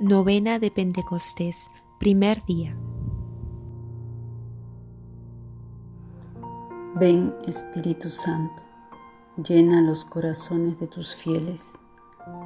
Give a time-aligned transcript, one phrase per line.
[0.00, 2.74] Novena de Pentecostés, primer día.
[6.94, 8.62] Ven Espíritu Santo,
[9.36, 11.78] llena los corazones de tus fieles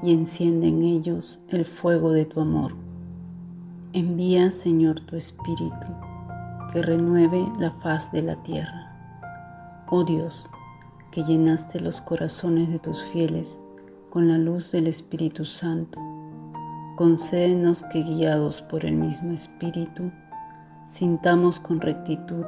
[0.03, 2.75] y enciende en ellos el fuego de tu amor.
[3.93, 5.87] Envía, Señor, tu Espíritu,
[6.73, 9.87] que renueve la faz de la tierra.
[9.89, 10.51] Oh Dios,
[11.13, 13.61] que llenaste los corazones de tus fieles
[14.11, 16.14] con la luz del Espíritu Santo
[16.97, 20.13] concédenos que guiados por el mismo Espíritu,
[20.87, 22.45] sintamos con rectitud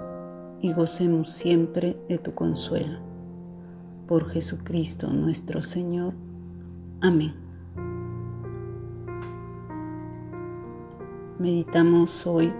[0.60, 3.00] y gocemos siempre de tu consuelo.
[4.06, 6.14] Por Jesucristo nuestro Señor.
[7.00, 7.34] Amén.
[11.38, 12.52] Meditamos hoy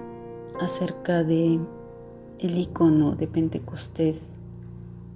[0.61, 1.61] acerca de
[2.39, 4.35] el icono de Pentecostés,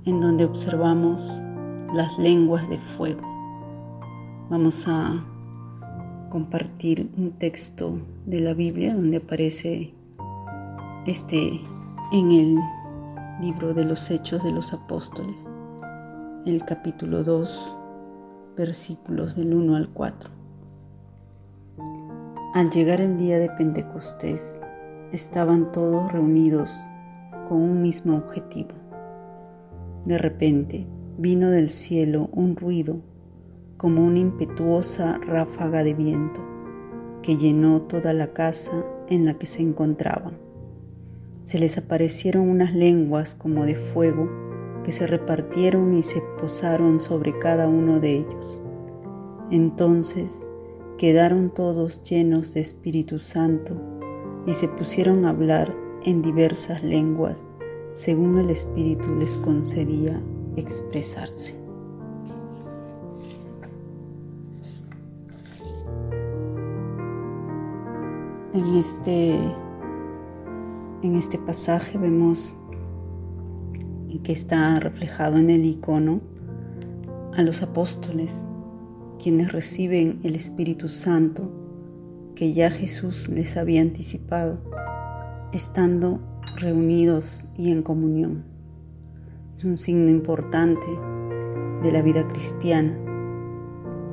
[0.07, 1.23] en donde observamos
[1.95, 3.21] las lenguas de fuego.
[4.49, 5.25] Vamos a
[6.31, 9.93] compartir un texto de la Biblia donde aparece
[11.07, 11.61] este
[12.13, 12.57] en el
[13.43, 15.37] libro de los Hechos de los Apóstoles,
[16.47, 17.77] el capítulo 2,
[18.57, 20.31] versículos del 1 al 4.
[22.55, 24.61] Al llegar el día de Pentecostés,
[25.13, 26.73] estaban todos reunidos
[27.49, 28.71] con un mismo objetivo.
[30.05, 30.87] De repente
[31.19, 33.01] vino del cielo un ruido
[33.81, 36.43] como una impetuosa ráfaga de viento
[37.23, 40.37] que llenó toda la casa en la que se encontraban.
[41.45, 44.29] Se les aparecieron unas lenguas como de fuego
[44.85, 48.61] que se repartieron y se posaron sobre cada uno de ellos.
[49.51, 50.47] Entonces
[50.99, 53.81] quedaron todos llenos de Espíritu Santo
[54.47, 57.47] y se pusieron a hablar en diversas lenguas
[57.93, 60.23] según el Espíritu les concedía
[60.57, 61.60] expresarse.
[68.53, 69.37] En este,
[71.03, 72.53] en este pasaje vemos
[74.25, 76.21] que está reflejado en el icono
[77.37, 78.45] a los apóstoles,
[79.23, 81.49] quienes reciben el Espíritu Santo
[82.35, 84.59] que ya Jesús les había anticipado,
[85.53, 86.21] estando
[86.57, 88.45] reunidos y en comunión.
[89.55, 90.87] Es un signo importante
[91.85, 92.99] de la vida cristiana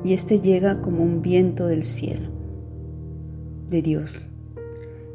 [0.04, 2.30] y este llega como un viento del cielo
[3.68, 4.28] de Dios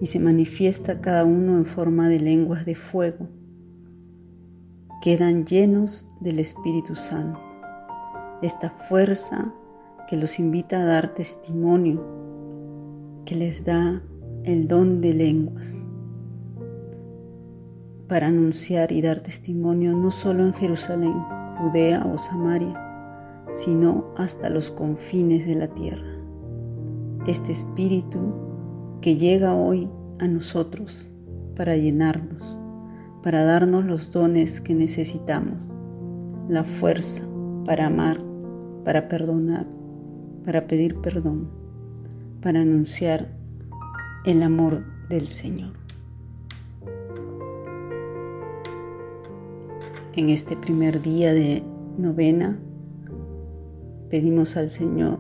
[0.04, 3.30] y se manifiesta cada uno en forma de lenguas de fuego.
[5.02, 7.40] Quedan llenos del Espíritu Santo,
[8.42, 9.54] esta fuerza
[10.10, 12.04] que los invita a dar testimonio,
[13.24, 14.04] que les da
[14.44, 15.74] el don de lenguas
[18.10, 21.18] para anunciar y dar testimonio no solo en Jerusalén,
[21.60, 22.76] Judea o Samaria,
[23.54, 26.12] sino hasta los confines de la tierra.
[27.26, 28.43] Este espíritu
[29.04, 31.12] que llega hoy a nosotros
[31.58, 32.58] para llenarnos,
[33.22, 35.70] para darnos los dones que necesitamos,
[36.48, 37.26] la fuerza
[37.66, 38.24] para amar,
[38.86, 39.68] para perdonar,
[40.46, 41.50] para pedir perdón,
[42.42, 43.28] para anunciar
[44.24, 45.74] el amor del Señor.
[50.14, 51.62] En este primer día de
[51.98, 52.58] novena
[54.10, 55.20] pedimos al Señor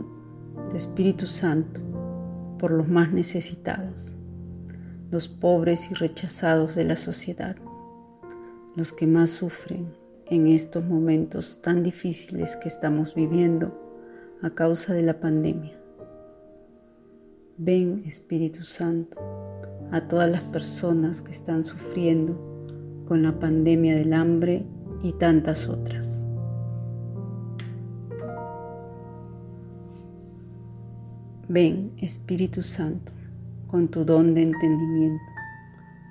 [0.73, 1.82] Espíritu Santo
[2.63, 4.13] por los más necesitados,
[5.11, 7.57] los pobres y rechazados de la sociedad,
[8.77, 9.91] los que más sufren
[10.27, 13.77] en estos momentos tan difíciles que estamos viviendo
[14.41, 15.77] a causa de la pandemia.
[17.57, 19.19] Ven, Espíritu Santo,
[19.91, 22.63] a todas las personas que están sufriendo
[23.09, 24.65] con la pandemia del hambre
[25.03, 26.23] y tantas otras.
[31.53, 33.11] Ven, Espíritu Santo,
[33.67, 35.31] con tu don de entendimiento,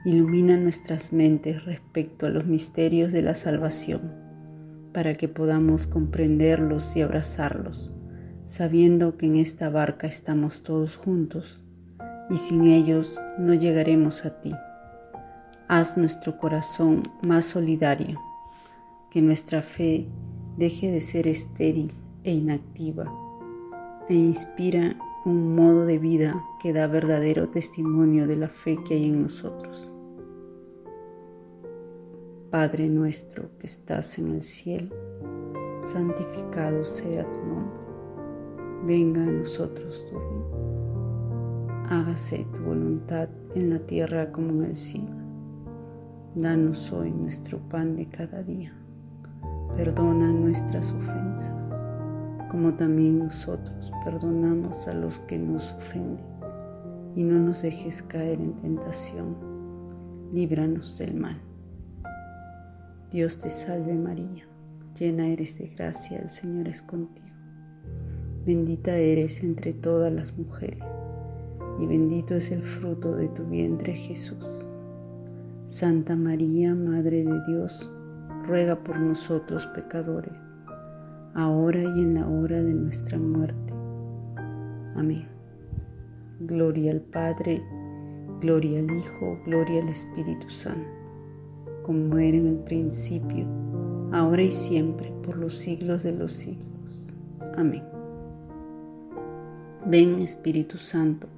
[0.04, 4.02] ilumina nuestras mentes respecto a los misterios de la salvación,
[4.92, 7.90] para que podamos comprenderlos y abrazarlos,
[8.46, 11.64] sabiendo que en esta barca estamos todos juntos
[12.30, 14.52] y sin ellos no llegaremos a ti.
[15.66, 18.20] Haz nuestro corazón más solidario,
[19.10, 20.06] que nuestra fe
[20.56, 21.92] deje de ser estéril
[22.22, 23.12] e inactiva
[24.08, 29.08] e inspira un modo de vida que da verdadero testimonio de la fe que hay
[29.08, 29.92] en nosotros.
[32.50, 34.94] Padre nuestro que estás en el cielo,
[35.78, 37.78] santificado sea tu nombre.
[38.84, 41.84] Venga a nosotros tu reino.
[41.88, 45.22] Hágase tu voluntad en la tierra como en el cielo.
[46.34, 48.74] Danos hoy nuestro pan de cada día.
[49.76, 51.70] Perdona nuestras ofensas
[52.52, 56.30] como también nosotros perdonamos a los que nos ofenden.
[57.14, 59.36] y no nos dejes caer en tentación.
[60.32, 61.40] Líbranos del mal.
[63.10, 64.44] Dios te salve María,
[64.98, 67.28] llena eres de gracia, el Señor es contigo.
[68.46, 70.84] Bendita eres entre todas las mujeres,
[71.78, 74.46] y bendito es el fruto de tu vientre Jesús.
[75.66, 77.90] Santa María, Madre de Dios,
[78.46, 80.42] ruega por nosotros pecadores,
[81.34, 83.72] ahora y en la hora de nuestra muerte.
[84.96, 85.28] Amén.
[86.40, 87.62] Gloria al Padre,
[88.40, 90.88] gloria al Hijo, gloria al Espíritu Santo,
[91.82, 93.46] como era en el principio,
[94.12, 97.12] ahora y siempre, por los siglos de los siglos.
[97.56, 97.84] Amén.
[99.86, 101.28] Ven Espíritu Santo,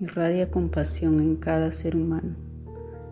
[0.00, 2.36] irradia compasión en cada ser humano,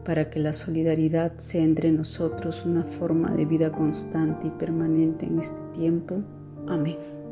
[0.05, 5.39] para que la solidaridad sea entre nosotros una forma de vida constante y permanente en
[5.39, 6.23] este tiempo.
[6.67, 7.24] Amén.